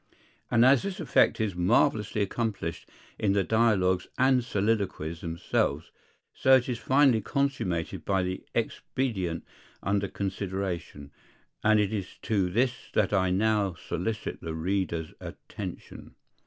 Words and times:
And, 0.49 0.65
as 0.65 0.81
this 0.81 0.99
effect 0.99 1.39
is 1.39 1.53
marvellously 1.55 2.23
accomplished 2.23 2.89
in 3.19 3.33
the 3.33 3.43
dialogues 3.43 4.07
and 4.17 4.43
soliloquies 4.43 5.21
themselves, 5.21 5.91
so 6.33 6.55
it 6.55 6.67
is 6.67 6.79
finally 6.79 7.21
consummated 7.21 8.03
by 8.03 8.23
the 8.23 8.43
expedient 8.55 9.45
under 9.83 10.07
consideration; 10.07 11.11
and 11.63 11.79
it 11.79 11.93
is 11.93 12.17
to 12.23 12.49
this 12.49 12.89
that 12.93 13.13
I 13.13 13.29
now 13.29 13.75
solicit 13.75 14.41
the 14.41 14.55
reader's 14.55 15.13
attention. 15.19 16.15